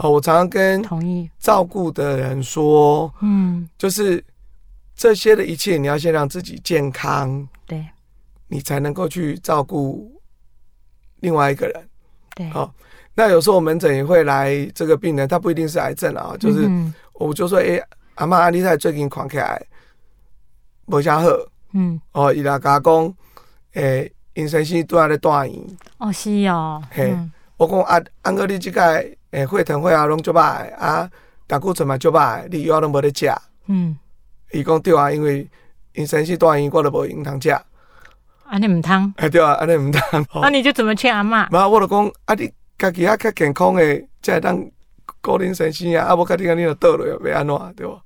[0.00, 1.28] 好，我常常跟同意。
[1.38, 4.24] 照顾的人说，嗯，就是
[4.96, 7.84] 这些的一切，你要先让自己健康，对，
[8.48, 10.18] 你才能够去照顾
[11.16, 11.88] 另外一个人。
[12.34, 12.72] 对，好，
[13.14, 16.66] 那有时候我门诊也会来这个病人，他不一定是癌症啊，就是
[17.12, 19.62] 我就说，哎、欸，阿妈阿丽太最近狂起来，
[20.86, 21.28] 无啥好，
[21.74, 23.14] 嗯，哦，伊拉家公，
[23.74, 31.08] 诶，因先生拄仔咧住院，哦，是哦，嘿，嗯、我讲啊，按个你即个诶，血糖血压拢足歹啊，
[31.46, 33.32] 胆固醇嘛足歹，你药拢无咧食，
[33.66, 33.96] 嗯，
[34.52, 35.48] 伊讲对啊，因为
[35.94, 37.48] 因先生住院，我都无用通食。
[38.46, 39.14] 安尼毋通？
[39.18, 40.26] 哎，对啊，安尼毋通。
[40.42, 41.48] 那你就怎么劝阿嬷？
[41.52, 44.58] 妈，我就讲，啊，你家己啊较健康诶，才会当
[45.20, 48.00] 顾恁先生啊，啊，无家己安尼就倒落，要安怎，对无？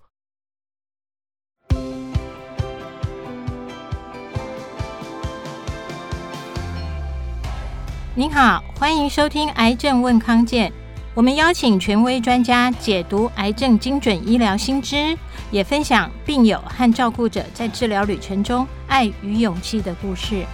[8.15, 10.70] 您好，欢迎收听《癌症问康健》。
[11.16, 15.16] 我们邀请权威专家解读癌症精准医疗新知，
[15.52, 20.45] 也分享病友和照顾者在治疗旅程中爱与勇气的故事。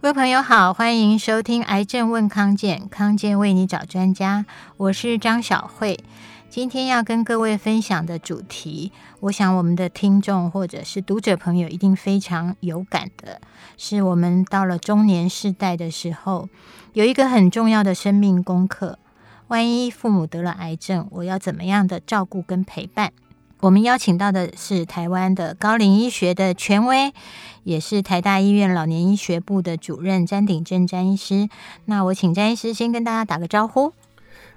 [0.00, 4.46] 各位朋友好，欢迎收听《癌症问康健》，康健为你找专家，
[4.78, 6.02] 我是张晓慧。
[6.52, 13.40] 今天要跟各位分享的主题，我想我们的听众或者是读者朋友一定非常有感的，
[13.78, 16.50] 是我们到了中年世代的时候，
[16.92, 18.98] 有一个很重要的生命功课。
[19.48, 23.12] 万一父母得了癌症，我要怎么样的照顾跟陪伴？
[23.60, 27.14] 我们邀请到的是台湾的高龄医学的权威，
[27.64, 31.48] 也是台大医院老年医学部的主任詹鼎正詹医师。
[31.86, 33.94] 那我请詹医师先跟大家打个招呼。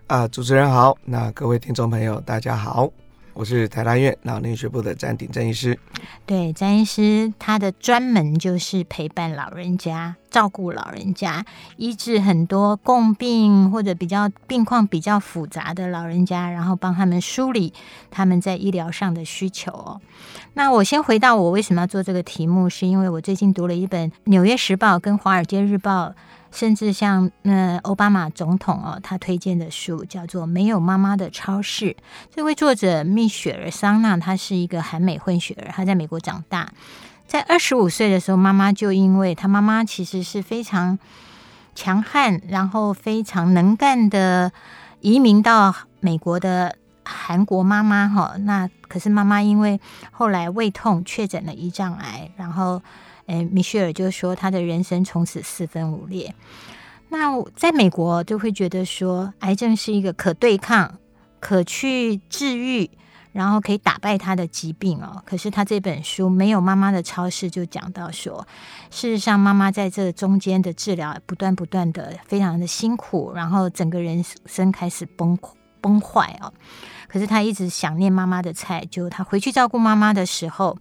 [0.07, 2.87] 啊，主持人好，那各位听众朋友，大家好，
[3.33, 5.79] 我是台大院老年学部的詹鼎正医师。
[6.27, 11.43] 对，詹医师他的专门就是陪伴老人家，照顾老人家，
[11.77, 17.73] 医治很多共病或者比较病况比较复杂的老人家，然后帮他们梳理
[18.11, 19.99] 他们在医疗上的需求哦。
[20.53, 26.09] 那我先回到我为什么要做这个题目，是因为我最近读了一本《纽约时报》跟《华尔街日报》。
[26.55, 31.87] 甚至像那奥巴马总统哦，他推荐的书叫做《没有妈妈的超市》。
[32.33, 36.71] 这位作者蜜雪儿桑娜，她是一个韩美混血儿，她在美国长大。
[37.27, 40.97] 在二十五岁的时候，妈妈就因为她妈妈其实是非常
[41.75, 44.53] 强悍，然后非常能干的
[45.01, 48.35] 移民到美国的韩国妈妈哈。
[48.39, 52.81] 那可是妈妈因为后来胃痛确诊了胰脏癌，然后。
[53.27, 56.33] 诶，米歇尔就说他的人生从此四分五裂。
[57.09, 60.97] 那在美国就会觉得说，癌症是一个可对抗、
[61.39, 62.89] 可去治愈，
[63.31, 65.21] 然后可以打败他的疾病哦。
[65.25, 68.45] 可是他这本书《没有妈妈的超市》就讲到说，
[68.89, 75.37] 事实上妈妈在这中间的治疗不断不断的非常的辛苦，然后整个人生开始崩
[75.79, 76.51] 崩坏哦。
[77.07, 80.77] 可是他一直想念妈妈的菜，就他回去照顾妈妈的时候。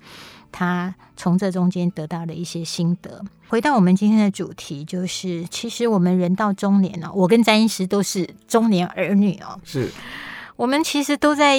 [0.57, 3.21] 他从这中间得到了一些心得。
[3.49, 9.59] 回到我们今天的主题，就是其实我们人到中年了，我跟詹医师都是中年儿女哦。
[9.65, 9.91] 是，
[10.55, 11.59] 我们其实都在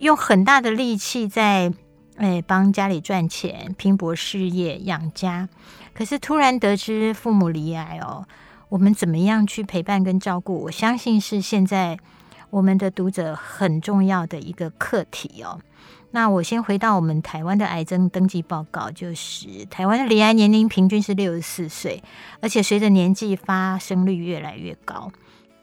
[0.00, 1.70] 用很大的力气在
[2.16, 5.46] 哎帮家里赚钱、拼搏事业、养家。
[5.92, 8.26] 可是突然得知父母罹癌哦，
[8.70, 10.58] 我们怎么样去陪伴跟照顾？
[10.62, 11.98] 我相信是现在
[12.52, 15.58] 我们的读者很重要的一个课题哦。
[16.10, 22.02] 那我先回到我们台湾的癌症登记报告，就是台湾的罹癌年龄平均是六十四岁，
[22.42, 25.10] 而且随着年纪发生率越来越高。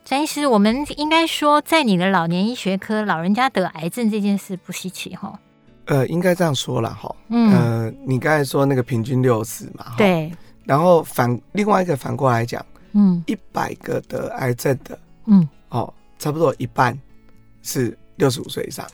[0.03, 5.39] 詹医师，我们应该说，在你的老年医学科，老人家得癌症这件事不稀奇哈？
[5.85, 7.15] 呃，应该这样说了哈。
[7.27, 10.31] 嗯，呃，你刚才说那个平均六十嘛，对。
[10.65, 16.95] 然后反另外一个反过来讲，嗯，一百个得癌症的，嗯，哦，差不多一半
[17.63, 18.85] 是六十五岁以上。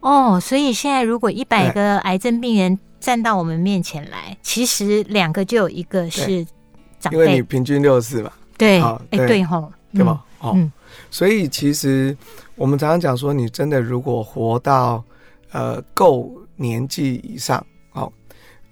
[0.00, 6.44] 哦，所以现在如果一百个癌症病人站到我们面前来，其实两个就有一个是
[6.98, 8.32] 长辈，因为你平均六十嘛。
[8.58, 10.24] 对，哎，对吼，对吧？
[10.40, 10.70] 哦，
[11.10, 12.16] 所以其实
[12.54, 15.02] 我们常常讲说，你真的如果活到
[15.52, 18.12] 呃够年纪以上，哦，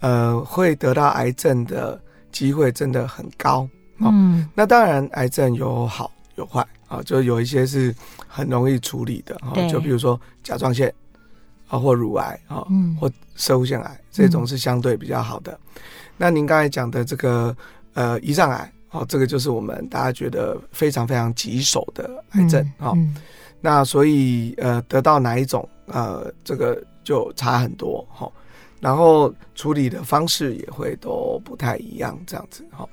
[0.00, 2.00] 呃，会得到癌症的
[2.30, 3.68] 机会真的很高。
[3.98, 6.66] 嗯，那当然，癌症有好有坏
[6.96, 7.94] 啊，就有一些是
[8.28, 10.92] 很容易处理的，哈，就比如说甲状腺。
[11.68, 15.52] 啊，或乳癌啊，嗯、或摄护腺癌，这种是相对比较好的。
[15.52, 15.82] 嗯、
[16.18, 17.56] 那您刚才讲的这个
[17.94, 22.92] 呃胰脏癌，哦，这个就是我们大家觉得非常非常棘手的癌症啊。
[22.94, 23.16] 嗯嗯、
[23.58, 28.30] 那所以呃，得到哪一种呃，这个就差很多哈。
[28.78, 32.86] 然后处理的方式也会都不太一样，这样子哈。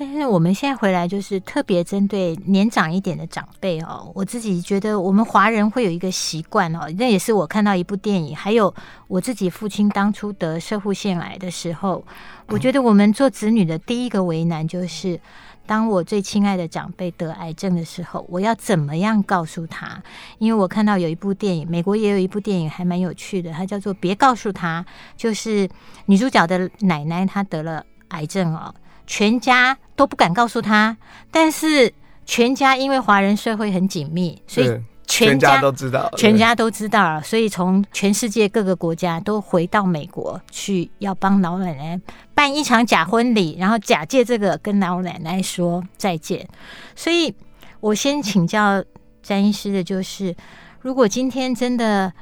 [0.00, 4.12] 但是我们现在回来，就是特别针对年长一点的长辈哦。
[4.14, 8.72] 我自己觉得，我们华人会有一个习惯哦，那也是我看到一部电影，还有
[9.08, 12.04] 我自己父亲当初得社护腺癌的时候，
[12.46, 15.20] 我觉得我们做子女的第一个为难就是，
[15.66, 20.00] 当我最亲爱的长辈得癌症的时候，我要怎么样告诉他？
[20.38, 24.86] 因为我看到有一部电影，美国也有一部电影还蛮有趣的，它叫做《别告诉他》，
[25.16, 25.68] 就是
[26.06, 28.72] 女主角的奶奶她得了癌症哦。
[29.08, 30.96] 全家都不敢告诉他，
[31.32, 31.92] 但是
[32.26, 41.98] 全家因为华人社会很紧密，所以全家，都知道，全家都知道了，所以从全世界各个国家都回到美国去，要帮老奶奶
[42.34, 46.46] 办一场假婚礼，然后假借这个跟老奶奶说再见。
[46.94, 47.34] 所以
[47.80, 48.84] 我先请教
[49.22, 50.36] 詹医师的就是，
[50.82, 52.12] 如果今天真的。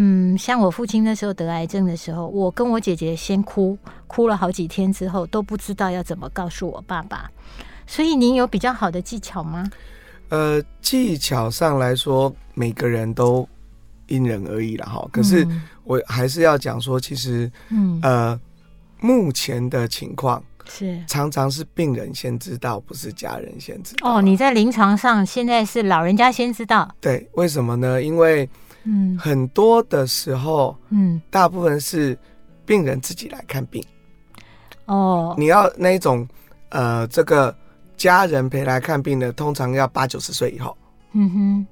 [0.00, 7.28] 嗯，像我父亲那时候得癌症的时候，我跟我姐姐先哭，哭了好几天之后都不知道要怎么告诉我爸爸。
[7.86, 9.68] 所以您有比较好的技巧吗？
[10.28, 13.48] 呃，技巧上来说，每个人都
[14.06, 15.04] 因人而异了哈。
[15.10, 15.46] 可是
[15.84, 18.40] 我还是要讲说，其实，嗯，呃，
[19.00, 24.16] 目前的情况是常常是病人先知道，不是家人先知道。
[24.16, 26.94] 哦，你在临床上现在是老人家先知道？
[27.00, 28.02] 对，为什么呢？
[28.02, 28.46] 因为
[28.90, 32.18] 嗯，很多的时候，嗯，大部分是
[32.64, 33.84] 病人自己来看病。
[34.86, 36.26] 哦，你要那一种，
[36.70, 37.54] 呃，这个
[37.98, 40.74] 家人陪来看病的，通常要八九十岁以后。
[41.12, 41.66] 嗯哼。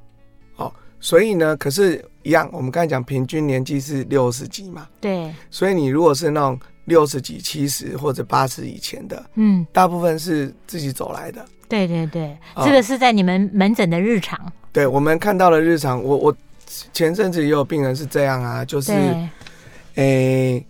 [0.57, 4.87] 哦，所以呢，可是，一样，我们刚才讲平均年纪是六十几嘛。
[5.01, 5.33] 对。
[5.51, 11.43] 所以你如果是那种六十几、七十或者八十以前的，嗯，大部分是自己走来的。
[11.67, 14.39] 对对对，哦，这个是在你们门诊的日常。
[14.71, 16.37] 对，我们看到了日常，我我。
[16.93, 19.29] 前阵子也有病人是这样啊，就是，诶、
[19.95, 20.67] 欸，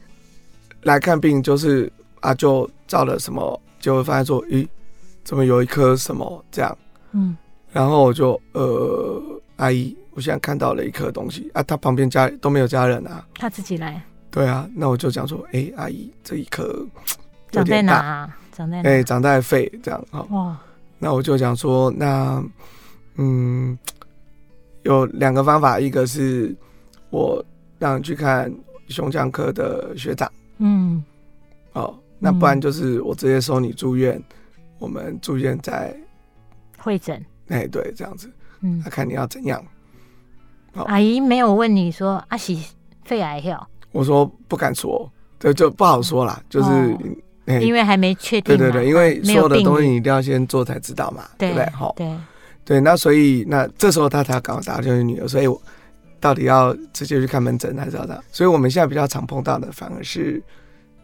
[0.82, 1.90] 来看病就是
[2.20, 4.66] 啊，就照了什么，就会发现说，咦，
[5.25, 6.78] 怎么有一颗什么这样？
[7.12, 7.37] 嗯，
[7.72, 9.22] 然后我就呃，
[9.56, 14.00] 阿姨，我现在看到了一颗东西啊，他旁边家都没有家人啊，他自己来。
[14.31, 16.87] 对啊，那我就讲说，诶、欸，阿姨，这一颗
[17.50, 18.37] 长在哪、啊？
[18.52, 18.88] 长在哪？
[18.88, 20.20] 哎，长在肺这样啊。
[20.31, 20.58] 哇，
[20.98, 22.44] 那我就讲说，那
[23.16, 23.78] 嗯。
[24.87, 26.55] 有两个方法，一个是
[27.11, 27.44] 我
[27.79, 28.53] 让你去看
[28.88, 31.03] 胸腔科的学长，嗯，
[31.73, 34.25] 哦，那不然就是我直接收你住院，嗯、
[34.79, 35.94] 我们住院在
[36.79, 38.31] 会诊，哎，对，这样子，
[38.61, 39.62] 嗯，那看你要怎样。
[40.87, 42.62] 阿姨没有问你说阿喜
[43.05, 46.99] 肺癌要，我说不敢说，这就不好说啦，就是、哦。
[47.47, 51.71] 欸、因为还没确定，对对对，因为所有的东西你一定要先做才知道嘛，对，对不对？
[51.71, 52.06] 好，对。
[52.67, 55.59] 对，那所以那这时候他才要赶快打就是女儿，所以我
[56.19, 58.25] 到底要直接去看门诊还是要这样？
[58.33, 60.43] 所以我们现在比较常碰到的反而是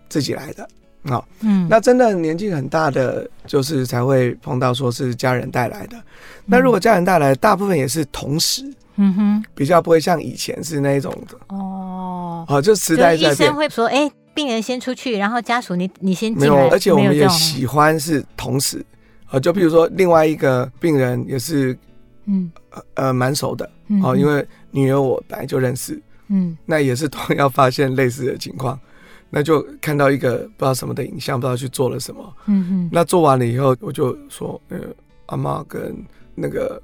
[0.08, 0.68] 自己来的
[1.04, 1.22] 啊。
[1.40, 5.96] 嗯，那真的年纪很大的，就是才会碰到说是家人带来的。
[6.44, 8.64] 那如果家人带来，大部分也是同时，
[8.96, 12.44] 嗯哼，比较不会像以前是那种的哦。
[12.48, 13.32] 好，就时代在变。
[13.32, 16.56] 医生会说，哎，病人先出去，然后家属你你先进来。
[16.56, 18.84] 没有，而且我们也喜欢是同时。
[19.32, 21.76] 呃，就比如说另外一个病人也是，
[22.26, 22.50] 嗯，
[22.94, 23.68] 呃，蛮熟的，
[24.02, 28.78] 哦，因为女儿我本来就认识，嗯， 那也是同样发现类似的情况，
[29.30, 34.78] 那就看到一个不知道什么的影像，不知道去做了什么，嗯哼，那做完了以后，我就说，呃，
[35.26, 35.96] 阿妈跟
[36.34, 36.80] 那个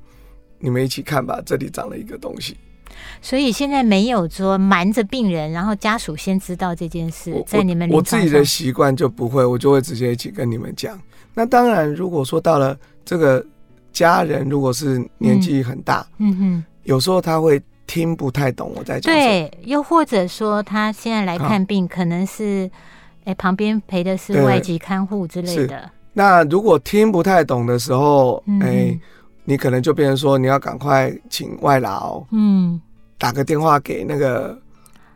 [0.59, 2.57] 你们一起看吧，这里长了一个东西。
[3.21, 10.99] 所以现在没有说瞒着病人，然后家属先知道这件事，在你们我，我自己的习惯就不会，我就会直接一起跟你们讲。
[11.35, 13.45] 那当然，如果说到了这个
[13.93, 19.15] 家人，如果是年纪很大，嗯，嗯哼，有时候他会听不太懂我在讲。
[19.15, 22.69] 对，又或者说他现在来看病，可能是
[23.21, 25.91] 哎、欸、旁边陪的是外籍看护之类的。
[26.13, 29.01] 那如果听不太懂的时候，哎、欸，
[29.45, 32.81] 你可能就变成说你要赶快请外劳，嗯，
[33.17, 34.59] 打个电话给那个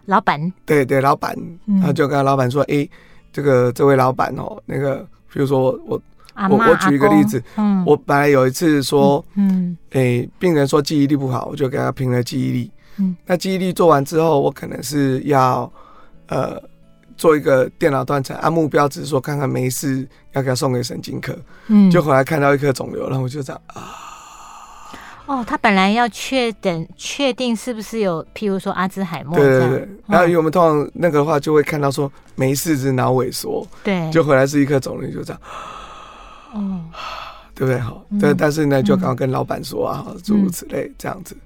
[0.07, 0.53] 老板。
[0.65, 1.35] 对对，老板，
[1.83, 2.91] 他、嗯、就跟老板说，哎、欸，
[3.33, 6.03] 这个这位老板哦，那个比如说我我。
[6.49, 15.71] 我我举一个例子，嗯，我本来有一次说，嗯，诶、欸，病人说记忆力不好，我就给他评了记忆力，嗯，那记忆力做完之后，我可能是要，
[16.29, 16.59] 呃，
[17.19, 21.37] 做一个电脑断层，按目标只是说看看没事，要给他送给神经科，
[21.67, 23.93] 嗯，就回来看到一颗肿瘤，然后我就这样啊，
[25.27, 35.41] 哦，他本来要确诊确定是不是有，譬如说阿兹海默，对对对，然后因为我们通常那个的话就会看到说没事，是脑萎缩，对，就回来是一颗肿瘤，就这样。
[36.53, 36.81] 哦，
[37.55, 37.79] 对不对？
[37.79, 41.37] 好，对、嗯，但是呢，就刚刚跟老板说啊，诸、嗯、如此类这样子。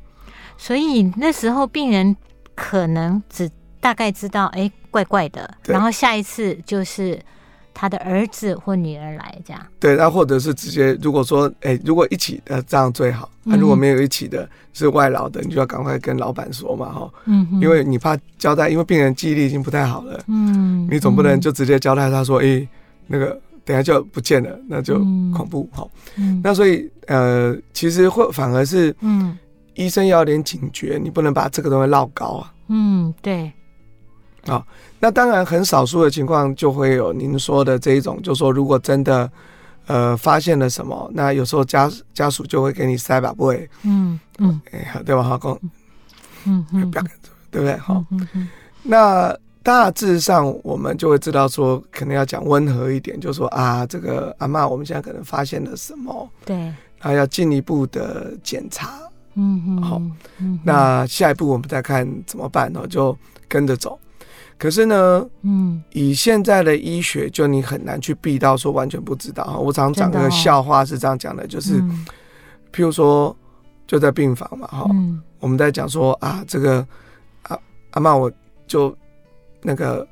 [0.57, 2.17] 所以那时候病人
[2.55, 5.49] 可能只大概知道，哎，怪怪的。
[5.65, 7.21] 然后下一次就是
[7.79, 9.63] 他的儿子或女儿来这样。
[9.79, 13.31] 对，那或者是直接，如果说，哎、欸，如果一起的这样最好。
[13.43, 17.13] 那、啊、如果没有一起的，是外劳的，你就要赶快跟老板说嘛，哈。
[17.27, 17.47] 嗯。
[17.61, 20.19] 因为你怕交代，因为病人记忆力已经不太好了。
[20.27, 20.89] 嗯。
[20.91, 22.69] 你总不能就直接交代他说，哎、欸，
[23.07, 24.95] 那个等下就不见了，那就
[25.37, 25.87] 恐怖哈。
[26.17, 26.41] 嗯。
[26.43, 29.37] 那所以，呃，其实会反而是，嗯，
[29.75, 32.53] 医生要有点警觉，你不能把这个东西绕高啊。
[32.69, 33.53] 嗯，对。
[34.47, 34.65] 好、哦，
[35.01, 39.31] 那当然很少数的情况就会有您说的这一种，就是说如果真的
[39.87, 45.23] 呃发现了什么，那有时候家家属就会给你塞把位，嗯嗯，哎，对吧？
[45.23, 45.59] 哈，公，
[46.45, 47.05] 嗯嗯，不要
[47.51, 47.77] 对不对？
[47.79, 48.49] 好，嗯嗯，
[48.83, 56.31] 那大致上我们就会知道说，可能要讲温和一点，就是说啊，这个阿嬷，我们现在可能发现了什么？
[56.45, 59.01] 对，然后要进一步的检查，
[59.35, 60.01] 嗯嗯，好，
[60.63, 62.87] 那下一步我们再看怎么办呢？
[62.89, 63.17] 就
[63.49, 63.99] 跟着走。
[64.59, 69.59] 可是呢，嗯，以现在的医学，就你很难去避到说完全不知道。
[69.63, 71.79] 我常讲个笑话是这样讲的，就是，
[72.73, 73.37] 譬如说
[73.87, 74.89] 就在病房嘛，哈，
[75.41, 76.87] 我们在讲说啊，这个
[77.43, 77.59] 阿
[77.91, 78.33] 阿妈，我
[78.67, 78.97] 就
[79.61, 80.09] 那个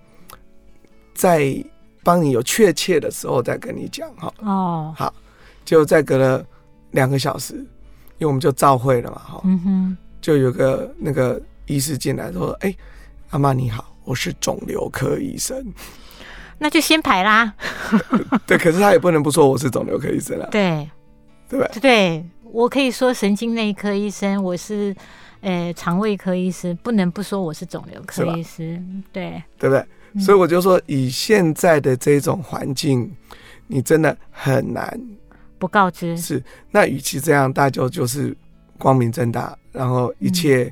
[1.14, 1.56] 在
[2.02, 5.14] 帮你有确切的时候再跟你讲，哈，哦，好，
[5.64, 6.44] 就再隔了
[6.90, 12.76] 两个小时，因为我们就照会了嘛，哈，嗯哼，就有个那个医师进来说，哎，
[13.30, 13.93] 阿妈你好。
[14.04, 15.73] 我是肿瘤科医生，
[16.58, 17.54] 那就先排啦。
[18.46, 20.49] 对，可是他也不能不说我是肿瘤科医生啊。
[20.50, 20.88] 对，
[21.49, 21.80] 对不对？
[21.80, 24.94] 对，我可以说神经内科医生，我是
[25.40, 28.78] 呃肠胃科医师，不能不说我是肿瘤科医师。
[29.11, 29.82] 对，对不对？
[30.12, 33.11] 嗯、所以我就说，以现在的这种环境，
[33.66, 35.00] 你真的很难
[35.58, 36.14] 不告知。
[36.18, 38.37] 是，那与其这样，大家就是
[38.78, 40.70] 光明正大，然后一切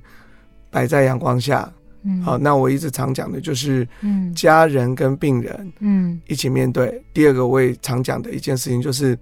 [0.71, 1.62] 摆在阳光下。
[1.67, 1.73] 嗯
[2.04, 6.87] 嗯，好，那我一直常讲的就是，嗯，家人跟病人，嗯，一起面对。
[6.87, 9.16] 嗯、第二个，我也常讲的一件事情就是，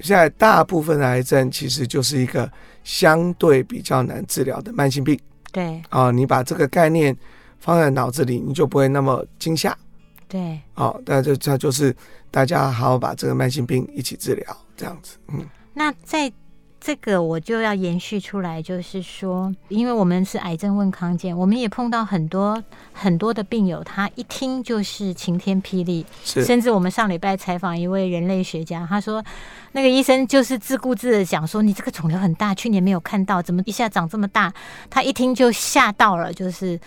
[0.00, 2.50] 现在大部分的癌症其实就是一个
[2.82, 5.18] 相对比较难治疗的慢性病。
[5.50, 7.16] 对，啊，你把这个概念
[7.58, 9.76] 放在脑子里，你就不会那么惊吓。
[10.28, 11.94] 对，好，那就这就是
[12.30, 15.16] 大家好好把这个慢性病一起治疗，这样子。
[15.28, 16.32] 嗯，那在。
[16.84, 22.62] 这个我就要延续出来，就是说，因为我们是癌症问康健，我们也碰到很多
[22.92, 29.24] 很多的病友，他一听就是晴天霹雳，甚至我们上礼拜采访一位人类学家，他说
[29.72, 34.52] 那个医生就是自顾自的讲说，你这个肿瘤很大，去年没有看到，怎么一下长这么大？
[34.90, 36.78] 他一听就吓到了，就是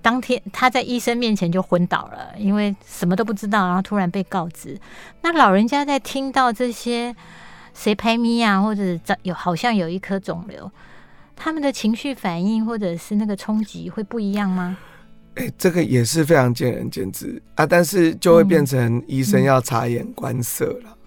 [0.00, 4.80] 当天他在医生面前就昏倒了，因为什么都不知道，然后突然被告知。
[5.20, 7.14] 那老人家在听到这些。
[7.74, 8.60] 谁拍咪呀？
[8.60, 10.70] 或者有好像有一颗肿瘤，
[11.34, 14.76] 他们的情绪反应或者是那个冲击会不一样吗？
[15.34, 20.98] 哎、欸，这个也是非常见仁见智啊，但是就会变成医生要察言观色了。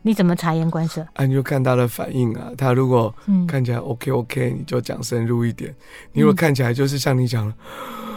[0.00, 1.06] 你怎么察言观色？
[1.14, 2.50] 啊，你就看他的反应啊。
[2.56, 3.14] 他如果
[3.46, 5.70] 看起来 OK OK，你就讲深入一点；
[6.12, 8.16] 你如果看起来就是像你讲的，嗯、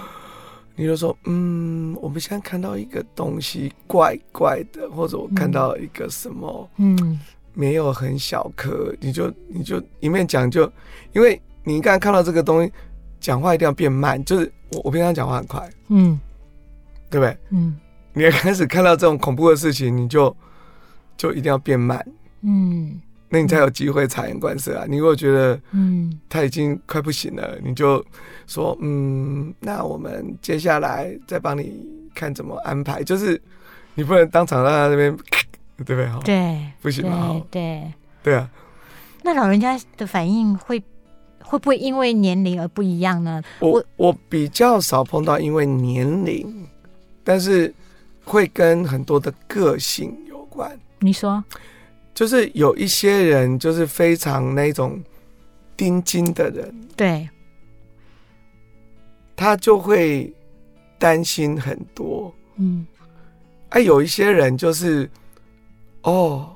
[0.76, 7.20] 你就说嗯，我们现在看到一个东西怪怪的，或者我看到一个什么嗯。
[7.60, 10.64] 嗯没有很小颗，你就你就一面讲就，
[11.12, 12.72] 因为你刚刚看到这个东西，
[13.20, 14.24] 讲话一定要变慢。
[14.24, 16.18] 就是我我平常讲话很快，嗯，
[17.10, 17.38] 对不对？
[17.50, 17.78] 嗯，
[18.14, 20.34] 你要开始看到这种恐怖的事情，你就
[21.18, 22.02] 就一定要变慢，
[22.44, 22.98] 嗯，
[23.28, 24.86] 那你才有机会察言观色啊。
[24.88, 28.02] 你如果觉得嗯他已经快不行了，你就
[28.48, 31.86] 说嗯，那我们接下来再帮你
[32.16, 33.42] 看怎么安排，就是
[33.96, 35.14] 你不能当场让他那边。
[35.84, 36.24] 对不对？
[36.26, 37.94] 对，不行对对
[38.24, 38.50] 对啊。
[39.22, 40.82] 那老人家的反应会
[41.44, 43.44] 会不会因为年龄而不一样呢？
[43.60, 46.68] 我我，我比较少碰到因为年龄，
[47.24, 47.74] 但是
[48.24, 50.78] 会跟很多的个性有关。
[51.00, 51.44] 你说，
[52.14, 55.02] 就是有一些人就是非常那种
[55.76, 57.28] 钉金的人，对，
[59.36, 60.34] 他就会
[60.98, 62.34] 担心很多。
[62.56, 62.88] 嗯，
[63.70, 65.10] 哎、啊，有一些人就是。
[66.04, 66.56] 哦，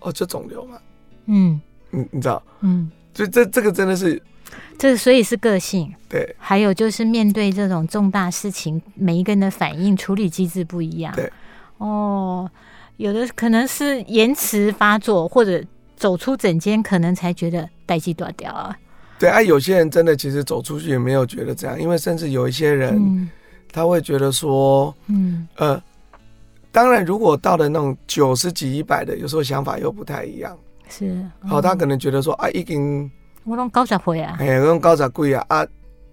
[0.00, 0.78] 哦，就肿瘤嘛，
[1.26, 4.20] 嗯，你你知道，嗯，就这这个真的是，
[4.76, 11.32] 这所以是个性，对，还有就是面对这种重大事情，每一个人的反应处理机制不一样，对，
[11.78, 12.50] 哦，
[12.96, 15.62] 有的可能是延迟发作，或者
[15.96, 18.76] 走出诊间可能才觉得代志大条啊，
[19.18, 23.30] 对啊，有些人真的其实走出去也没有觉得这样，因为甚至有一些人，嗯，
[23.72, 25.80] 他会觉得说，嗯，呃。
[26.74, 30.58] 当然，如果到了那种九十几、一百的，有时候想法又不太一样。
[30.88, 33.08] 是，哦，他可能觉得说啊，已经
[33.44, 35.66] 我拢九十岁啊，哎，我拢九十几啊，啊，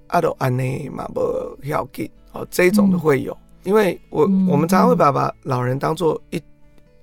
[0.06, 2.08] 啊都安尼嘛，不要紧。
[2.34, 3.36] 哦，这种的会有。
[3.63, 6.39] 因为我、嗯、我们常常会把把老人当做一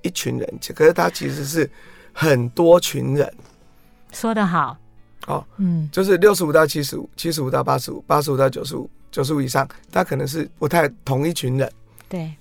[0.02, 1.68] 一群人，可是他其实是
[2.12, 3.34] 很多群人。
[4.12, 4.76] 说得好，
[5.26, 11.70] 哦，嗯，就是六十五到七十五，七十五到八十五，八十五到九十五，九十五以上，他可能是不太同一群人。
[12.08, 12.32] 对，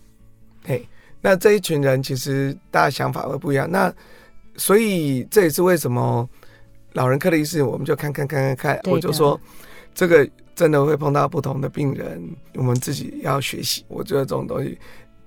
[0.63, 0.87] 嘿，
[1.21, 3.69] 那这一群人其实大家想法会不一样。
[3.69, 3.93] 那
[4.55, 6.27] 所以这也是为什么
[6.93, 9.39] 老人科的医师，我们就看看看看看，我就说
[9.93, 12.23] 这个真的会碰到不同的病人，
[12.55, 13.85] 我们自己要学习。
[13.87, 14.77] 我觉得这种东西，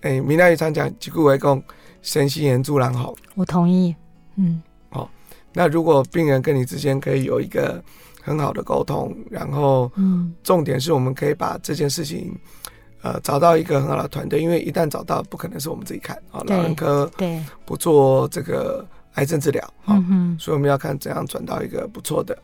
[0.00, 1.62] 哎，闽南语常讲“击鼓为攻，
[2.02, 3.94] 身心言助然好”，我同意。
[4.36, 5.10] 嗯，好。
[5.52, 7.82] 那如果病人跟你之间可以有一个
[8.22, 12.36] 很好的沟通，然后，嗯，重点是我们可以把这件事情，
[13.02, 22.36] 呃，找到一个很好的团队，因为一旦找到，不可能是我们自己看啊，老人科对不做这个癌症治疗，嗯，所以我们要看怎样转到一个不错的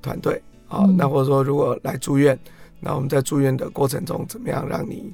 [0.00, 0.84] 团队啊。
[0.96, 2.38] 那或者说，如果来住院，
[2.80, 5.12] 那我们在住院的过程中，怎么样让你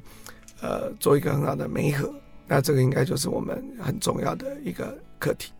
[0.60, 2.12] 呃做一个很好的媒合？
[2.46, 5.52] 那这个应该就是我们很重要的一个课题。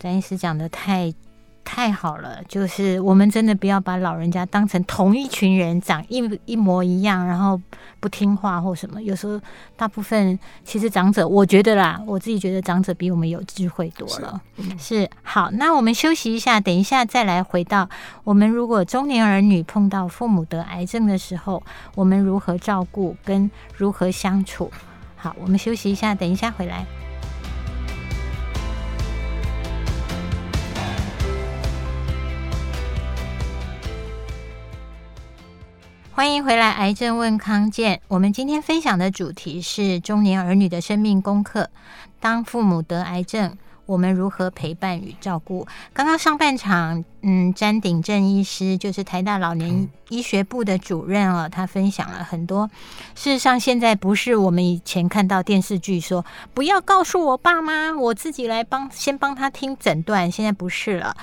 [0.00, 1.14] 张医师讲的太
[1.64, 7.60] 太好了，就是我们真的不要把老人家当成同一群人，长一一模一样，然后
[7.98, 9.00] 不听话或什么。
[9.02, 9.40] 有时候
[9.76, 14.40] 大部分其实长者，我觉得啦，我自己觉得长者比我们有智慧多了。
[14.78, 17.88] 是，是好，那我们休息一下，等一下再来回到
[18.22, 21.62] 我们如果中年儿女碰到父母得癌症的时候，
[21.94, 24.70] 我们如何照顾跟如何相处。
[25.16, 26.84] 好，我们休息一下，等一下回来。
[36.16, 37.96] 欢迎回来，《癌症问康健》。
[38.06, 41.70] 我们今天分享的主题是中年儿女的生命功课。
[42.20, 45.66] 当父母得癌症，我们如何陪伴与照顾？
[45.92, 52.70] 刚刚上半场，嗯，詹鼎正医师就是台大老年医学部的主任哦，他分享了很多。
[53.14, 56.24] 事实上，现在不是我们以前看到电视剧说
[56.54, 60.30] 不要告诉我爸妈，我自己来帮先帮他听诊断。
[60.30, 61.14] 现在不是了。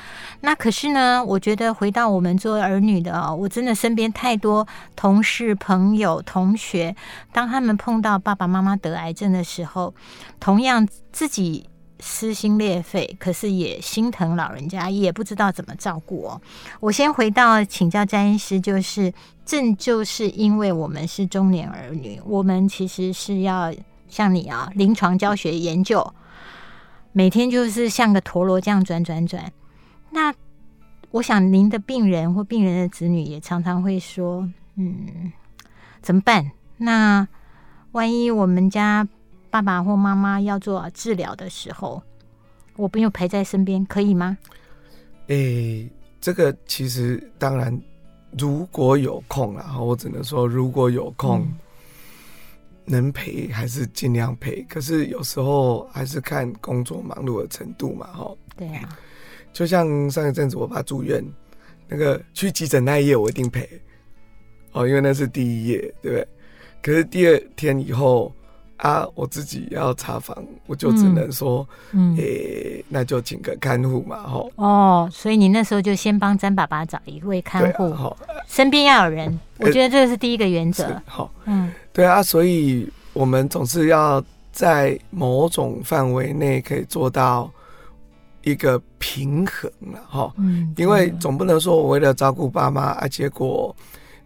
[0.41, 6.95] 那可是呢，我觉得回到我们做儿女的哦，我真的身边太多同事、朋友、同学，
[7.31, 9.93] 当他们碰到爸爸妈妈得癌症的时候，
[10.39, 11.70] 同样自己。
[12.01, 16.41] 撕心裂肺，可是也心疼老人家，也不知道怎么照顾哦。
[16.79, 19.13] 我先回到请教詹医师，就是
[19.45, 23.71] 正就是因为我们是中年儿女，我们其实是要
[24.09, 26.13] 像你啊，临床教学研究，
[27.11, 29.53] 每天就是像个陀螺这样转转转。
[30.09, 30.33] 那
[31.11, 35.31] 我想您的病人或病人的子女也常常会说，嗯，
[36.01, 36.51] 怎么办？
[36.77, 37.27] 那
[37.91, 39.07] 万一我们家。
[39.51, 42.01] 爸爸或妈妈要做治疗的时候，
[42.77, 44.37] 我不用陪在身边，可以吗？
[45.27, 45.35] 诶、
[45.83, 47.77] 欸，这个其实当然，
[48.37, 51.53] 如果有空啊，我只能说如果有空，嗯、
[52.85, 54.61] 能陪还是尽量陪。
[54.69, 58.33] 可是有时候还是看工作忙碌的程度嘛，哈。
[58.55, 58.97] 对啊，
[59.51, 61.21] 就像上一阵子我爸住院，
[61.89, 63.67] 那个去急诊那一夜我一定陪，
[64.71, 66.27] 哦，因为那是第一夜，对不对？
[66.81, 68.33] 可是第二天以后。
[68.81, 74.51] 啊，我自己要查房，我就只能说，嗯，诶、欸，那就请个看护嘛，吼。
[74.55, 78.17] 哦，所以你那时候就先帮詹爸爸找一位看护，好、啊，
[78.47, 80.99] 身边要有人，我觉得这个是第一个原则。
[81.05, 87.51] 好，嗯，对啊，所以我们总是要在某种范围内可以做到
[88.43, 93.75] 一个平衡了，哈，嗯，因为总不能说我为了照顾爸妈啊，结果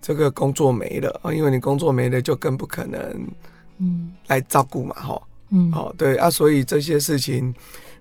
[0.01, 3.27] 这个工作没了啊，因为你工作没了，就更不可能。
[3.77, 7.53] 嗯，来照顾嘛，哈，嗯，哦，对啊，所以这些事情，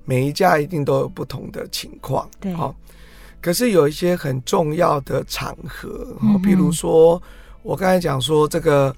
[0.05, 2.73] 每一家一定都有不同的情况，对，哦，
[3.41, 7.21] 可是有一些很重要的场合，哦，比如说
[7.63, 8.95] 我刚才讲说，这个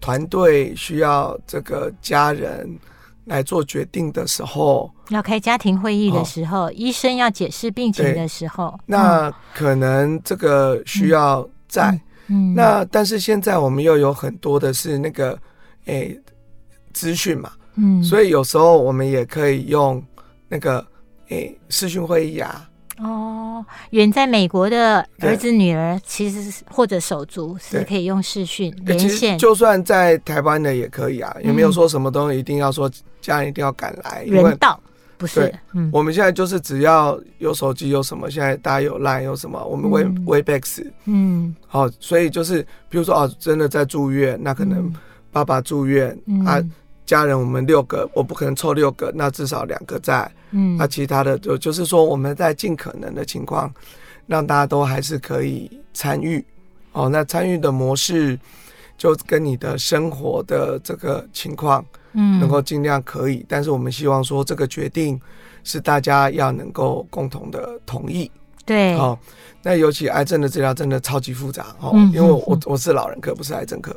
[0.00, 2.78] 团队需要这个家人
[3.24, 15.36] 来做决定的时候，要开家庭会议的时候，哦，医生要解释病情的时候，那可能这个需要在，嗯，那但是现在我们又有很多的是那个。
[15.90, 16.20] 诶，
[16.92, 20.02] 资讯嘛，嗯，所以有时候我们也可以用
[20.48, 20.86] 那个
[21.28, 22.66] 诶视讯会议啊。
[22.98, 29.38] 哦，远在美国的儿子女儿，其实是或者手足是可以用视讯连线。
[29.38, 32.90] 就算在台湾的也可以啊，也没有说什么东西一定要说
[33.22, 34.22] 家人一定要赶来。
[34.24, 34.78] 人到
[35.16, 44.92] 不是，嗯，我们现在就是只要有手机有什么，现在大家有 Line 有什么，我们 Web Webex，嗯，好，所以就是比如说哦，真的在住院，那可能。
[45.32, 46.62] 爸爸住院，嗯、啊，
[47.06, 53.72] 家人我们六个，我不可能凑六个，那至少两个在，嗯，那、啊、其他的就就是说，我们在尽可能的情况，
[54.26, 56.44] 让大家都还是可以参与，
[56.92, 58.38] 哦，那参与的模式
[58.98, 65.20] 就跟你的生活的这个情况，嗯，能够尽量可以，嗯、但是我们希望说这个决定
[65.64, 68.30] 是大家要能够共同的同意。
[68.70, 68.96] 对，
[69.62, 73.94] 那尤其癌症的治疗真的超级复杂哦，嗯、因为我我我是老人科，不是癌症科，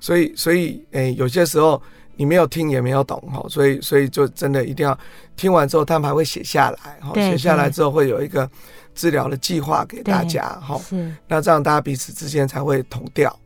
[0.00, 1.80] 所以所以诶、欸，有些时候
[2.16, 4.98] 你没有听也没有懂哈、哦，所以所以就真的一定要
[5.36, 8.50] 听完之后，他们还会写下来，哈、哦，写下来之后会有一个
[8.94, 13.38] 治疗的计划给大家，哈、哦，是，那这样大家彼此之间才会同调，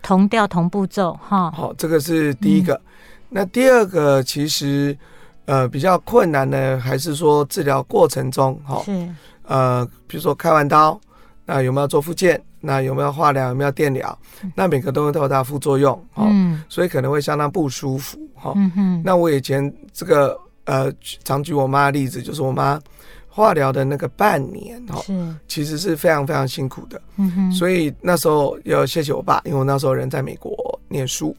[0.00, 2.80] 同调同步骤，哈，好，这个是第一个，嗯、
[3.28, 4.96] 那第二个其实
[5.44, 9.08] 呃比较困难的还是说治疗过程中，哈、哦，是。
[9.48, 10.98] 呃，比如说开完刀，
[11.44, 12.40] 那有没有做复健？
[12.60, 13.48] 那有没有化疗？
[13.48, 14.18] 有没有电疗？
[14.42, 18.54] 嗯、那每个都会有它副作用，哦，嗯、所以可能会相当不舒服，哈、哦。
[18.56, 20.92] 嗯、那我以前这个呃，
[21.24, 22.80] 常举我妈的例子，就是我妈
[23.28, 27.00] 化疗的那个半年，哈、哦，其实是非常非常辛苦的。
[27.16, 27.52] 嗯哼。
[27.52, 30.52] 所以那时候要谢谢我爸，因为我那时候人在美国
[30.88, 31.34] 念书。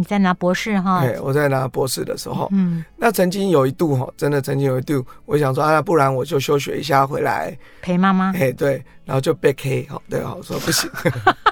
[0.00, 1.04] 你在拿博士哈？
[1.04, 8.32] 对，我在拿博士的时候，嗯，那曾经有一度哈，真的曾经有一度，我想说啊，不然我就休学一下回来陪妈妈。
[8.34, 10.90] 哎，对，然后就被 K 哈，对，我说不行。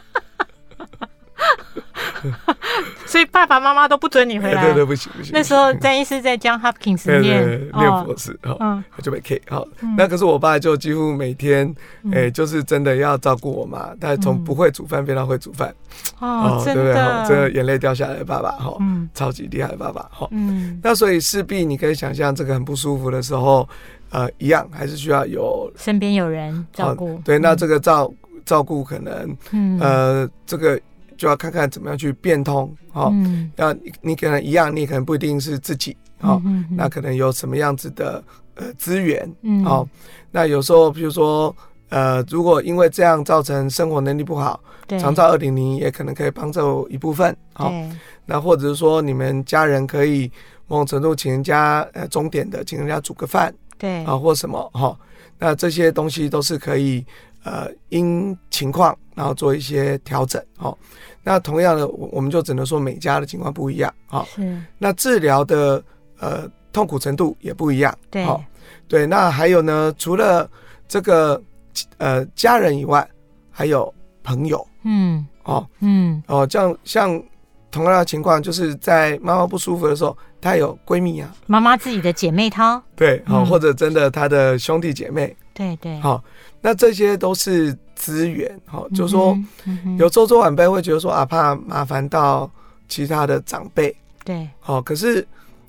[3.07, 5.33] 所以爸爸妈妈都不准你回来，对对，不行不行。
[5.33, 9.67] 那时候詹医师在 John Hopkins 念念博士，嗯，就被 K 好。
[9.97, 11.75] 那可是我爸就几乎每天，
[12.13, 15.75] 哎，就是真的要照顾我妈，但从不会煮饭变到会煮饭，
[16.19, 16.95] 哦，对不对？
[17.29, 18.77] 真的眼泪掉下来的爸爸，哈，
[19.15, 20.79] 超级厉害的爸爸，哈，嗯。
[20.83, 23.69] 那所以势必你可以想象，这个很不舒服的时候，
[24.11, 27.21] 呃，一样还是需要有身边有人照顾。
[27.25, 28.13] 对，那这个照
[28.45, 29.37] 照顾可能，
[29.81, 30.79] 呃，这个。
[31.19, 33.13] 就要看看怎么样去变通，哦，
[33.57, 38.23] 那你你可能一样，你可能不一定是自己，哦，嗯那可能有什么样子的
[38.55, 39.65] 呃资源，嗯。
[39.67, 39.87] 哦，
[40.31, 41.55] 那有时候比如说
[41.89, 44.61] 呃，如果因为这样造成生活能力不好，
[45.01, 47.73] 长照二点零也可能可以帮助一部分，哦，
[48.25, 50.31] 那或者是说你们家人可以
[50.69, 54.97] 某种程度请人家呃钟点的，请人家煮个饭，对，啊或什么哈，
[55.37, 57.05] 那这些东西都是可以。
[57.45, 60.79] 呃，因情况然后做一些调整，哦，
[61.25, 64.63] 那同样的，我我们就只能说每家的情况不一样，哦，是。
[64.79, 65.83] 那治疗的
[66.21, 68.41] 呃痛苦程度也不一样，对，哦，
[68.87, 69.05] 对。
[69.09, 70.49] 那还有呢，除了
[70.87, 71.43] 这个
[71.97, 73.05] 呃家人以外，
[73.51, 77.21] 还有朋友，嗯，哦，嗯，哦，这样像
[77.73, 86.23] 同样的情况，就是在妈妈不舒服的时候，她有闺蜜啊，妈妈自己的姐妹淘，对，好，或者真的她的兄弟姐妹，对对，好。
[86.61, 89.39] 那这些都是资源，哈，就是说，
[89.99, 92.51] 有周周晚辈会觉得说啊，怕麻烦到
[92.89, 93.95] 其他的长辈，
[94.25, 95.27] 对，好，可是，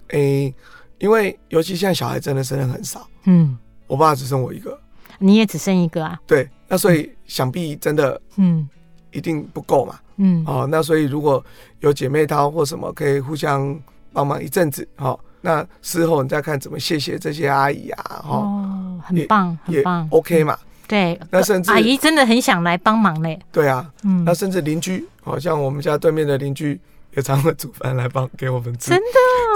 [0.10, 0.56] 诶、欸，
[0.97, 4.78] 因为尤其现在小孩真的生的很少，嗯，我爸只剩我一个，
[5.19, 6.19] 你也只剩一个啊？
[6.25, 8.67] 对，那所以想必真的，嗯，
[9.12, 11.43] 一定不够嘛，嗯，哦，那所以如果
[11.82, 13.80] 有姐妹淘或什么，可以互相
[14.12, 20.58] 帮忙一阵子，好，那事后你再看怎么谢谢这些阿姨啊，哦，很棒，很棒，OK 嘛。
[20.89, 23.39] 对，那甚至阿姨真的很想来帮忙嘞。
[23.52, 26.82] 对啊，嗯，那甚至邻居，好像我们家对面的邻居
[27.15, 28.89] 也常会煮饭来帮给我们吃。
[28.89, 29.06] 真的，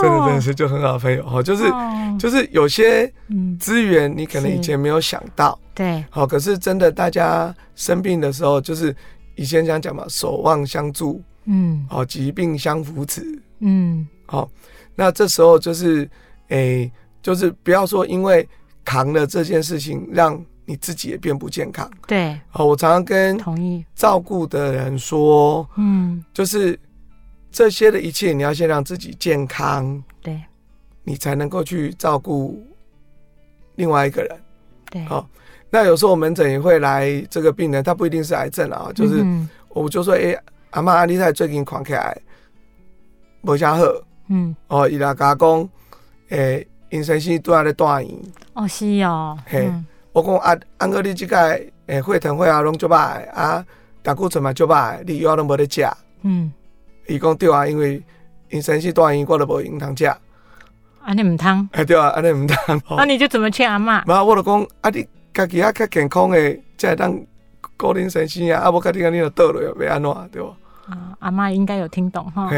[0.03, 1.63] 真的真的是就很好的朋友哈，就是
[2.19, 3.11] 就是有些
[3.59, 8.95] 资源你可能以前没有想到，对，好，可是真的大家生病的时候，就是
[9.33, 13.25] 以前想讲嘛，守望相助，嗯，好，疾病相扶持，
[13.59, 14.47] 嗯，好，
[14.93, 16.07] 那这时候就是，
[16.49, 16.91] 诶，
[17.23, 18.47] 就是不要说因为
[18.85, 20.39] 扛了这件事情让。
[20.65, 23.83] 你自己也变不健康，对，哦，我常常跟同意。
[23.93, 26.79] 照顾的人说，嗯，就是
[27.51, 30.41] 这些的一切，你要先让自己健康，对，
[31.03, 32.65] 你才能够去照顾
[33.75, 34.39] 另外一个人，
[34.89, 35.27] 对，好，
[35.69, 39.25] 那有时候我门诊也会来这个病人，他不一定是癌症啊，就是
[39.67, 40.33] 我就说，哎，
[40.69, 42.17] 阿妈阿丽在最近狂起来，
[43.41, 43.83] 无啥好，
[44.29, 45.69] 嗯，哦，伊拉加工，
[46.29, 48.17] 诶，因生是都在咧大医，
[48.53, 49.69] 哦，是哦，嘿。
[50.13, 51.37] 我讲啊，安哥你即个
[51.87, 53.65] 诶，血糖血压拢足歹啊，
[54.01, 55.85] 胆固醇嘛足歹，你药拢无咧食。
[56.21, 56.51] 嗯，
[57.07, 57.95] 伊讲对啊，因为
[58.49, 60.05] 因先生是大医，我都无用通食。
[61.03, 61.67] 安尼毋通？
[61.73, 62.81] 哎，对啊，安尼毋通。
[62.95, 64.03] 那你就怎么劝阿嬷？
[64.07, 67.19] 妈，我就讲啊，你家己啊较健康诶，才会当
[67.75, 70.55] 顾恁先生啊，啊，无家己安尼就倒落要安怎对无？
[70.87, 72.49] 啊，阿嬷应该有听懂哈。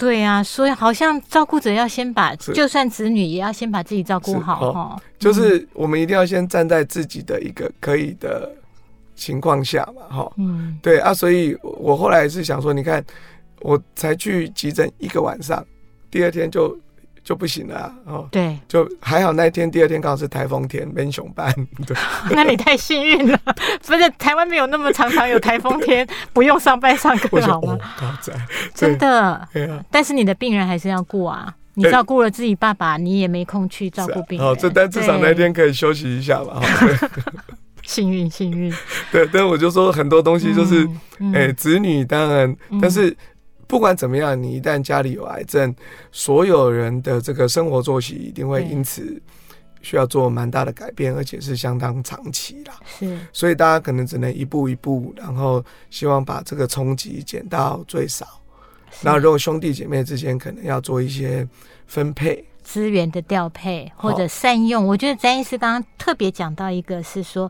[0.00, 4.80] 对呀、啊，所以好像照顾者要先把，就算子女也要先把自己照顾好哈。
[4.80, 8.50] 哦、就是我们一定要先站在自己的一个可以的
[9.14, 10.32] 情况下嘛，哈。
[10.38, 13.04] 嗯，对啊，所以我后来是想说，你看，
[13.60, 15.62] 我才去急诊一个晚上，
[16.10, 16.74] 第二天就
[17.22, 17.94] 就不行了啊！
[18.06, 21.52] 哦，对，就还好那一天，第二天刚好是台风天，没熊班。
[21.86, 21.96] 对，
[22.34, 23.38] 那你太幸运了。
[23.86, 27.78] 不是台湾没有那么常常有台风天，不用上班上课好吗？
[28.00, 28.18] 哦、
[28.74, 29.48] 真的。
[29.90, 31.54] 但是你的病人还是要顾啊。
[31.74, 34.46] 你照顾了自己爸爸，你也没空去照顾病人。
[34.46, 36.60] 哦、啊，这但至少那天可以休息一下吧。
[37.84, 38.72] 幸运，幸运。
[39.12, 40.88] 对，但我就说很多东西就是，哎、
[41.20, 43.16] 嗯嗯欸，子女当然，但是。
[43.70, 45.72] 不管怎么样，你一旦家里有癌症，
[46.10, 49.22] 所有人的这个生活作息一定会因此
[49.80, 52.74] 需要做蛮大的改变，而且是相当长期啦。
[52.84, 58.26] 是，所以大家可能只能一步一步，然后希望把这个冲击减到最少。
[59.02, 61.46] 那如果兄弟姐妹之间可能要做一些
[61.86, 67.48] 分配资源的调配或者善用，我觉得詹医师刚刚特别讲到一个是说。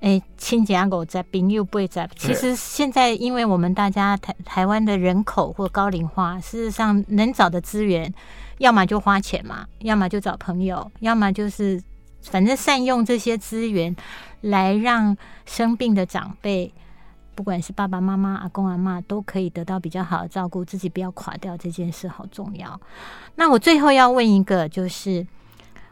[0.00, 2.08] 哎，亲家狗在，朋友不会在。
[2.14, 8.14] 其实现在，因为我们大家台台湾的人口或高龄化，事实上能找的资源，
[8.58, 11.82] 要么就花钱嘛，要么就找朋友，要么就是
[12.22, 13.94] 反正善用这些资源，
[14.42, 16.72] 来让生病的长辈，
[17.34, 21.56] 不管是爸爸妈妈、阿公阿妈，都可以得到比较好的照顾，自己不要垮掉。
[21.56, 22.80] 这件事好重要。
[23.34, 25.26] 那我最后要问一个，就是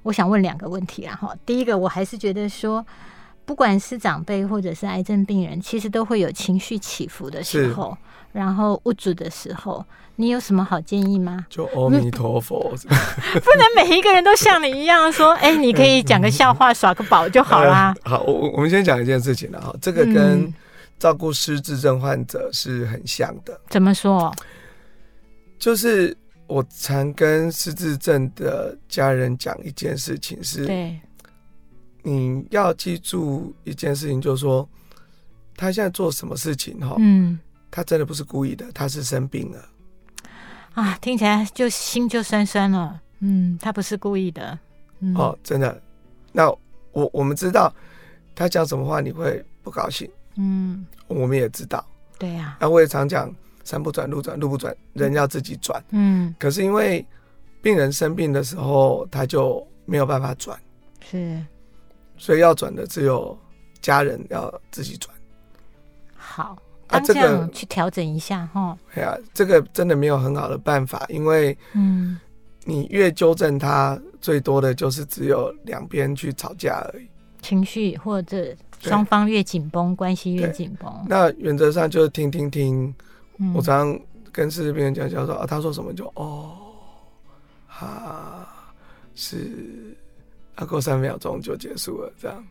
[0.04, 1.16] 我想问两个问题啊。
[1.16, 2.86] 哈，第一个，我还是觉得说。
[3.46, 7.96] 不管是长辈或者是癌症病人，其实都会有情绪起伏的时候，
[8.32, 9.82] 然后无助的时候，
[10.16, 11.46] 你有什么好建议吗？
[11.48, 17.94] 就阿弥陀佛，不能每一个人都像你一样说，哎、欸，你可以讲个笑话，耍个宝就好啦。
[18.04, 20.52] 好，我我们先讲一件事情了哈，这个跟
[20.98, 23.54] 照顾失智症患者是很像的。
[23.54, 24.34] 嗯、怎么说？
[25.58, 26.16] 就是
[26.48, 30.98] 我常跟失智症的家人讲一件事情是，对。
[32.06, 34.68] 你要记住一件事情，就是说，
[35.56, 37.36] 他现在做什么事情哈，嗯，
[37.68, 39.68] 他真的不是故意的，他是生病了。
[40.74, 43.02] 啊，听起来就心就酸酸了。
[43.18, 44.56] 嗯，他不是故意的。
[45.00, 45.82] 嗯、哦，真的。
[46.30, 46.48] 那
[46.92, 47.74] 我我们知道
[48.36, 50.08] 他讲什么话你会不高兴。
[50.36, 51.84] 嗯，我们也知道。
[52.20, 52.58] 对呀、啊。
[52.60, 55.82] 那我也常讲，山不转路转，路不转人要自己转。
[55.90, 56.32] 嗯。
[56.38, 57.04] 可是因为
[57.60, 60.56] 病人生病的时候，他就没有办法转。
[61.00, 61.44] 是。
[62.16, 63.36] 所以要转的只有
[63.80, 65.14] 家人要自己转。
[66.14, 66.56] 好，
[66.88, 68.76] 啊这样去调整一下哈。
[68.94, 72.18] 哎呀，这个真的没有很好的办法，因为嗯，
[72.64, 77.08] 你越纠正他，最多的就是只有两边去吵架而已。
[77.42, 80.92] 情绪或者双方越紧绷，关系越紧绷。
[81.08, 82.92] 那原则上就是听听听。
[83.38, 84.00] 嗯、我常常
[84.32, 86.56] 跟失智病人讲叫说啊，他说什么就哦，
[87.68, 88.48] 啊
[89.14, 89.96] 是。
[90.56, 92.44] 啊，过三秒钟就结束了，这样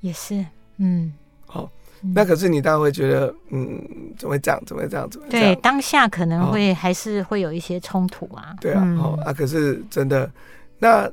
[0.00, 0.44] 也是，
[0.76, 1.12] 嗯，
[1.46, 1.70] 好、哦，
[2.14, 3.80] 那可是你当然会觉得，嗯，
[4.18, 4.62] 怎么会这样？
[4.66, 5.08] 怎么会这样？
[5.08, 5.56] 怎么对？
[5.56, 8.54] 当下可能会、哦、还是会有一些冲突啊。
[8.60, 10.30] 对啊，嗯、哦啊，可是真的，
[10.78, 11.10] 那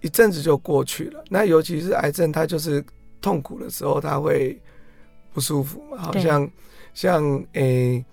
[0.00, 1.22] 一阵子就过去了。
[1.28, 2.82] 那尤其是癌症，它就是
[3.20, 4.58] 痛苦的时候，它会
[5.34, 5.98] 不舒服嘛。
[5.98, 6.50] 好像
[6.94, 7.96] 像诶。
[7.96, 8.04] 欸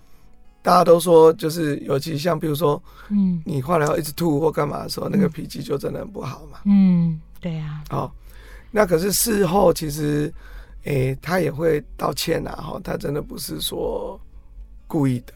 [0.63, 6.59] 大家都说，就是尤其像比如说，嗯，你化疗一直吐或干嘛的时候，嗯、那个脾气就真的很不好嘛。
[6.65, 7.97] 嗯，对呀、啊。
[7.97, 8.11] 哦，
[8.71, 10.33] 那可是事后其实，
[10.83, 12.51] 诶、欸，他也会道歉呐。
[12.51, 14.19] 哈，他真的不是说
[14.87, 15.33] 故意的。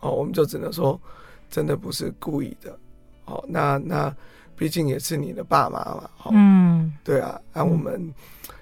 [0.00, 1.00] 哦，我们就只能说，
[1.50, 2.78] 真的不是故意的。
[3.24, 4.14] 哦，那那
[4.56, 6.10] 毕竟也是你的爸妈嘛。
[6.24, 8.12] 哦、嗯，对啊，那我们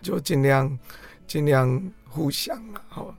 [0.00, 0.78] 就尽量
[1.26, 2.82] 尽量互相了。
[2.94, 3.14] 哦，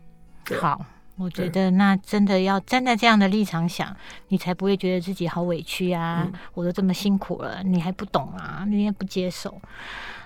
[0.60, 0.86] 好。
[1.16, 3.96] 我觉得那真的要站在这样的立场想，
[4.30, 6.24] 你才不会觉得自己好委屈啊！
[6.26, 8.66] 嗯、我都这么辛苦了，你还不懂啊？
[8.68, 9.62] 你也不接受。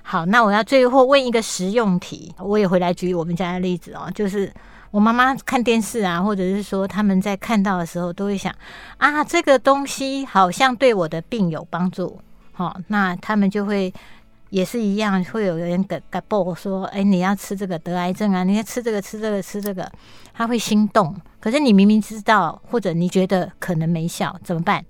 [0.02, 4.52] 好，那我要最后问一个实用题，我也回来举我们家的例子哦，就是
[4.90, 8.56] 我妈妈看电视啊，或者是说他们在看到的时候，都会想
[8.98, 12.22] 啊，这个东西好像对我的病有帮助，
[12.54, 13.94] 好、哦，那他们就会。
[14.50, 18.44] 也是一样，会有人给给报说：“哎，你要吃这个得癌症啊！
[18.44, 19.92] 你要吃这个，吃这个，吃这个。”
[20.34, 21.14] 他会心动。
[21.40, 24.84] 可是你明明知道，或者你觉得可能没效，怎么办？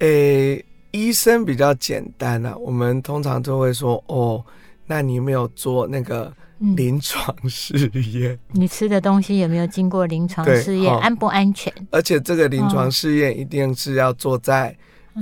[0.00, 2.54] 诶，医生比较简单啊。
[2.56, 4.44] 我们通常都会说：“哦，
[4.86, 8.38] 那你有没有做那个临床试验？
[8.52, 10.94] 你吃的东西有没有经过临床试验？
[10.98, 11.72] 安不安全？
[11.90, 14.76] 而且这个临床试验一定是要做在。”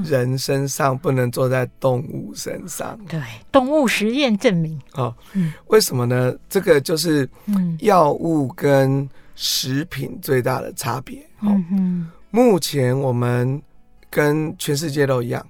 [0.05, 4.81] 人身上不能做在动物身上，对，动物实验证明。
[4.95, 6.35] 哦，嗯，为什么呢？
[6.49, 7.29] 这个就是
[7.81, 11.25] 药物跟食品最大的差别。
[12.31, 13.61] 目前我们
[14.11, 15.47] 跟全世界都一样，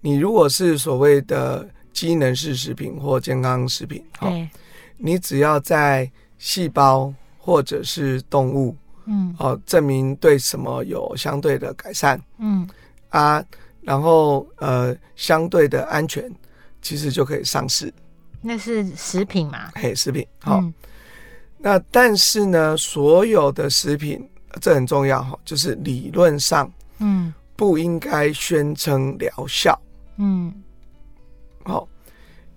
[0.00, 4.48] 你如果是所谓的机能式食品或健康食品，对，
[4.96, 8.74] 你只要在细胞或者是动物，
[9.06, 12.68] 嗯，哦，证明对什么有相对的改善，嗯。
[13.10, 13.44] 啊。
[13.88, 16.30] 然后呃相对的安全，
[16.82, 17.90] 其实就可以上市。
[18.42, 19.72] 那是食品嘛？
[19.76, 20.58] 嘿，食品好。
[20.58, 20.74] 嗯、
[21.56, 24.28] 那但是呢，所有的食品
[24.60, 29.80] 这很重要哈，就是理论上，嗯，不应该宣称疗效。
[30.18, 30.52] 嗯，
[31.64, 31.88] 好，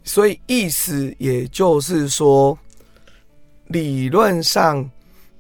[0.04, 2.60] 所以意思也就是说，
[3.67, 4.86] 理论上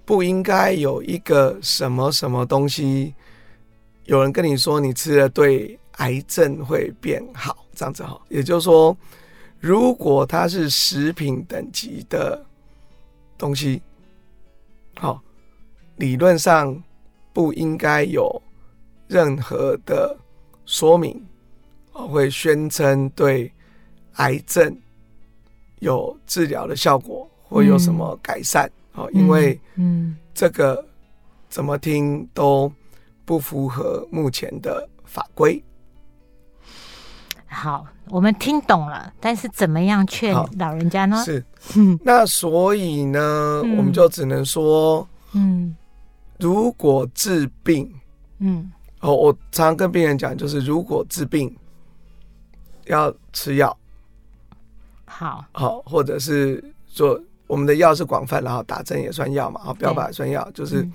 [0.05, 3.13] 不应该有一个什么什么东西，
[4.05, 8.95] 有人跟你说你吃了对癌症会变好，这样子哈，也就是说。
[9.63, 12.43] 如果它是食品等级的
[13.37, 13.79] 东西，
[14.97, 15.21] 好，
[15.97, 16.75] 理论上
[17.31, 18.41] 不应该有
[19.07, 20.17] 任何的
[20.65, 21.23] 说明，
[21.91, 23.53] 会宣称对
[24.13, 24.75] 癌症
[25.77, 30.83] 有治疗的效果或有什么改善，哦，因为嗯，这个
[31.49, 32.73] 怎么听都
[33.25, 35.63] 不符合目前的法规。
[37.53, 41.21] 好，我们听懂了，但是怎么样劝老人家呢？
[41.25, 41.43] 是，
[42.01, 45.75] 那所以呢，嗯、我们就只能说，嗯，
[46.39, 47.93] 如果治病，
[48.39, 51.53] 嗯，哦，我常常跟病人讲，就是如果治病
[52.85, 53.77] 要吃药，
[55.03, 60.87] 好，好，或者是说我们的药是广泛，然后打针也算药嘛，哦，标靶也算药，就是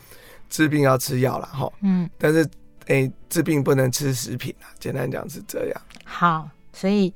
[0.48, 2.48] 治病要吃药了，哈，嗯，但是。
[2.86, 4.70] 哎，治病不能吃食品啊！
[4.78, 5.82] 简单讲是这样。
[6.04, 7.12] 好，所以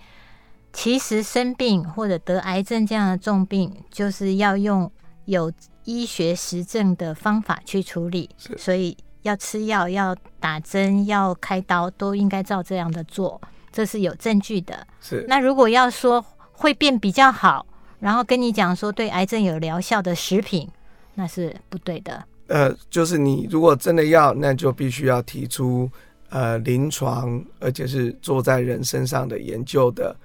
[0.72, 4.90] 其实生病或者得癌症这样的重病，就是要用
[5.26, 5.52] 有
[5.84, 8.28] 医学实证的方法去处理。
[8.36, 14.86] 是所以要吃药、要打针、要开刀，都应该照这样的做，这是有证据的。
[15.00, 15.24] 是。
[15.28, 17.64] 那如果要说会变比较好，
[18.00, 20.68] 然后跟你讲说对癌症有疗效的食品，
[21.14, 22.24] 那是不对的。
[22.50, 25.88] 呃，就是你如果真的要，那就必须要提出
[26.30, 30.16] 呃临床，而且是做在人身上的研究的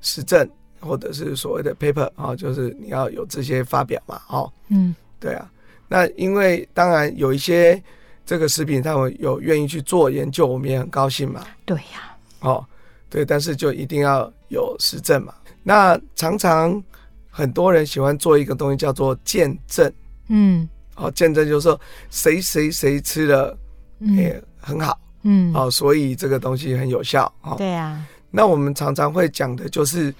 [0.00, 5.50] 实证，或者是所谓的 paper 啊、哦，就是你要有这些发表嘛，哦，嗯，对啊。
[5.88, 7.82] 那因为当然有一些
[8.24, 11.44] 这个食品，他们有愿意去做研究，我们也很高兴嘛。
[11.64, 12.66] 对呀、啊，哦，
[13.10, 15.34] 对，但是就一定要有实证嘛。
[15.64, 16.80] 那常常
[17.28, 19.92] 很多人喜欢做一个东西叫做见证，
[20.28, 20.68] 嗯。
[21.02, 21.78] 哦，见证就是说
[22.10, 23.58] 谁谁谁吃了
[23.98, 28.06] 也很好，嗯，哦，所以这个东西很有效，哦，对啊。
[28.30, 30.14] 那我们常常会讲的就是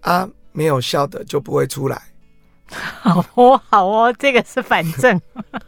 [0.00, 2.02] 啊，没有效的就不会出来。
[3.02, 5.20] 好哦，好哦，这个是反正。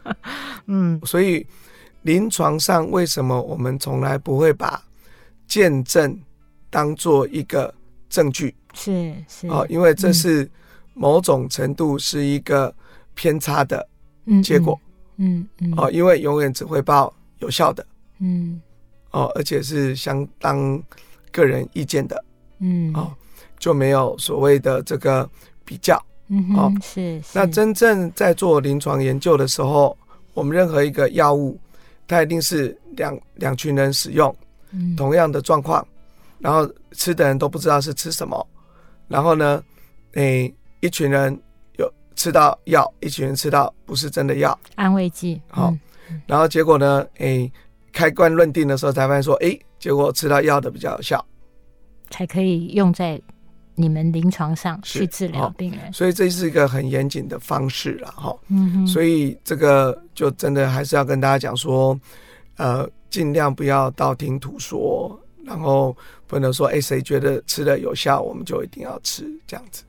[0.65, 1.45] 嗯，所以
[2.01, 4.81] 临床上为什么我们从来不会把
[5.47, 6.19] 见证
[6.69, 7.73] 当做一个
[8.09, 8.53] 证据？
[8.73, 10.49] 是是哦，因为这是
[10.93, 12.73] 某种程度是一个
[13.13, 13.87] 偏差的。
[14.43, 14.79] 结果，
[15.17, 17.85] 嗯嗯，哦，因为永远只会报有效的，
[18.19, 18.61] 嗯，
[19.11, 20.81] 哦，而且是相当
[21.31, 22.23] 个人意见的，
[22.59, 23.11] 嗯，哦，
[23.57, 25.27] 就没有所谓的这个
[25.63, 27.21] 比较，嗯，哦，是。
[27.33, 29.97] 那真正在做临床研究的时候，
[30.33, 31.57] 我们任何一个药物，
[32.05, 34.35] 它一定是两两群人使用，
[34.97, 35.87] 同样的状况，
[36.39, 38.47] 然后吃的人都不知道是吃什么，
[39.07, 39.63] 然后呢，
[40.13, 41.39] 诶，一群人。
[42.17, 45.39] 吃到药，一群人吃到不是真的药，安慰剂。
[45.47, 45.73] 好，
[46.09, 47.07] 嗯、然后结果呢？
[47.19, 47.51] 诶、欸，
[47.93, 51.23] 开棺论定的时候才发现说，诶、欸，结果吃到药的比较有效，
[52.09, 53.21] 才可以用在
[53.75, 55.93] 你们临床上去治疗病人。
[55.93, 58.35] 所以这是一个很严谨的方式了，哈。
[58.47, 58.87] 嗯哼。
[58.87, 61.97] 所以这个就真的还是要跟大家讲说，
[62.57, 69.83] 呃，尽量不要道听途说，然后不能说，诶、欸，谁觉得吃了有效，我们就一定要吃这样子。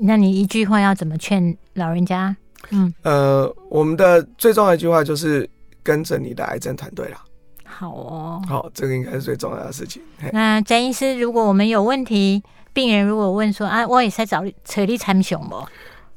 [0.00, 2.34] 那你一句话要怎么劝老人家？
[2.70, 5.48] 嗯，呃，我们的最重要的一句话就是
[5.82, 7.22] 跟着你的癌症团队啦。
[7.64, 10.00] 好哦，好，这个应该是最重要的事情。
[10.32, 12.42] 那詹医师，如果我们有问题，
[12.72, 15.62] 病人如果问说啊，我也在找扯力参雄不？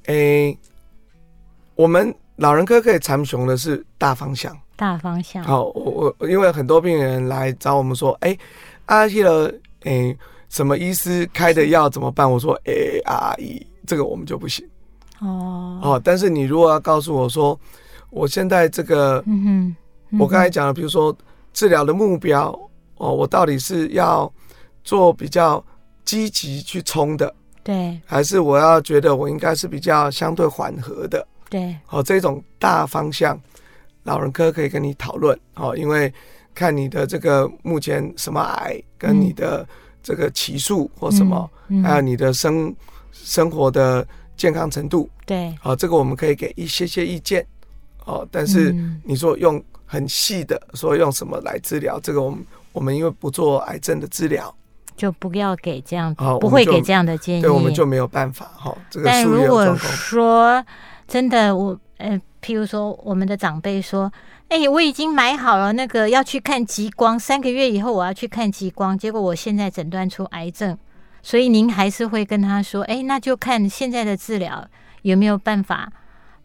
[0.06, 0.58] 诶，
[1.75, 4.58] 我们老人科可以参雄的是大方向。
[4.77, 5.43] 大方向。
[5.43, 8.38] 好，我我因为很多病人来找我们说，哎，
[8.86, 10.17] 阿希了，诶。
[10.49, 12.29] 什么医师开的药怎么办？
[12.29, 14.65] 我说 A R E，这个我们就不行。
[15.19, 15.79] 哦。
[15.83, 17.60] 哦，但是你如果要告诉我说，
[18.10, 19.75] 我现在这个，嗯哼，
[20.12, 21.15] 嗯我刚才讲了，比如说
[21.54, 22.58] 治疗的目标，
[22.95, 24.31] 哦，我到底是要
[24.83, 25.63] 做比较
[26.06, 27.33] 积极去冲的，
[27.63, 33.37] 对，还是我要觉得我应该是比较相对缓和的，对，哦，这种大方向，
[34.04, 36.12] 老人科可以跟你讨论，哦，因为
[36.56, 39.67] 看你的这个目前什么癌跟你的、嗯。
[40.08, 42.73] 这个起诉或什么，嗯嗯、还有你的生
[43.12, 47.45] 生活的健康程度，对，好、哦，这个我们可以给一些些意见，
[48.05, 52.39] 哦，但是你说用很细的说用什么来治疗，这个我们
[52.71, 54.55] 我们因为不做癌症的治疗，
[54.95, 57.41] 就不要给这样，哦不会给这样的建议。
[57.41, 58.77] 对，我们就没有办法哈、哦。
[58.89, 60.65] 这个但如果说
[61.05, 64.10] 真的，我呃，譬如说我们的长辈说，
[64.50, 70.77] 哎、欸，我已经买好了那个要去看极光，三个月以后我要去看极光，结果我现在诊断出癌症，
[71.21, 74.65] 所以您还是会跟他说，哎、欸，那就看现在的治疗
[75.02, 75.91] 有没有办法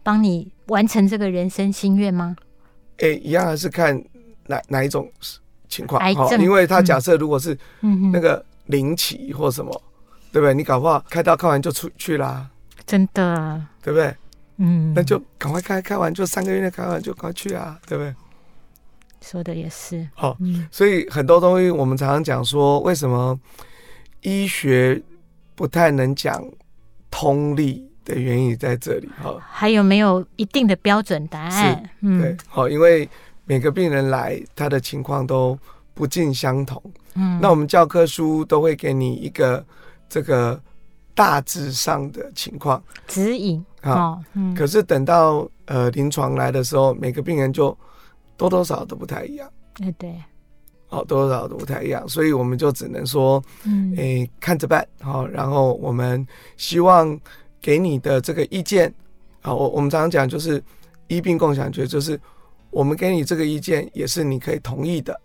[0.03, 2.35] 帮你完成这个人生心愿吗？
[2.99, 4.03] 哎、欸，一样还是看
[4.49, 5.09] 哪哪一种
[5.69, 7.57] 情况，癌症，因为他假设如果是
[8.13, 10.53] 那个零期或什么，嗯、对不对？
[10.53, 12.51] 你搞不好开刀看完就出去啦，
[12.85, 14.13] 真的，对不对？
[14.65, 18.15] 嗯，那就赶快开，开完就三个月内开完就赶快去啊，对不对？
[19.21, 20.09] 说的也是。
[20.15, 20.39] 好，
[20.71, 23.37] 所以很多东西我们常常讲说，为什么
[24.21, 25.03] 医学
[25.57, 26.45] 不太能讲
[27.11, 29.37] 通例的原因在这里哈。
[29.51, 31.91] 还有没有一定的标准答案？
[32.01, 33.09] 嗯，对，好，因为
[33.45, 35.59] 每个病人来他的情况都
[35.93, 36.81] 不尽相同。
[37.15, 39.65] 嗯，那我们教科书都会给你一个
[40.09, 40.61] 这个。
[41.15, 47.77] 大致上的情况指引啊，哦嗯、可是等到呃临床来的时候，每个病人就
[48.37, 49.51] 多多少少都不太一样。
[49.81, 50.15] 哎对，
[50.89, 54.87] 哦，多多少少都不太一样，所以我们就只能说，嗯，哎、欸，看着办。
[55.01, 56.27] 好、哦，然后我们
[56.57, 57.19] 希望
[57.61, 58.89] 给你的这个意见，
[59.43, 60.63] 啊、哦，我我们常常讲就是
[61.09, 62.19] 医病共享决，就是
[62.71, 65.21] 我们给你这个意见也是你可以同意的，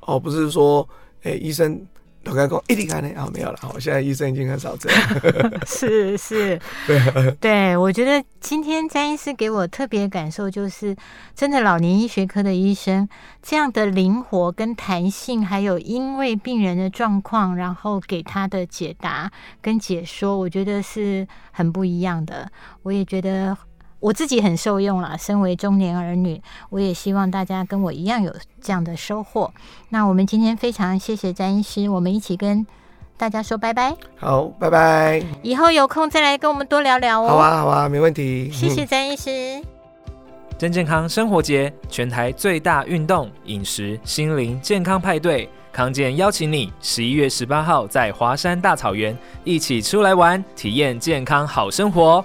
[0.00, 0.88] 哦，不是说，
[1.22, 1.80] 哎、欸，医生。
[2.24, 3.58] 老开工一定看呢啊，没有了。
[3.60, 5.00] 好，现在医生已经很少这样。
[5.66, 10.96] 是是，对对，我觉得今天詹医师给我特别感受就是，
[11.34, 13.08] 真的老年医学科的医生
[13.42, 22.50] 这样的灵活跟弹性，还有因为病人的状况，然后给他的解答跟解说，我觉得是很不一样的。
[22.82, 23.56] 我也觉得。
[24.02, 29.54] 我自己很受用了，身为中年儿女，我也希望大家跟我一样有这样的收获。
[29.90, 32.66] 那我们今天非常谢谢詹医师，我们一起跟
[33.16, 33.94] 大家说拜拜。
[34.16, 35.22] 好，拜拜。
[35.40, 37.28] 以后有空再来跟我们多聊聊哦。
[37.28, 38.50] 好啊，好啊，没问题。
[38.50, 39.62] 谢谢詹医师。
[40.58, 52.24] 真健康生活节，全台最大运动、饮食、心灵健康派对，康健邀请你十一月十八号在华山大草原一起出来玩，体验健康好生活。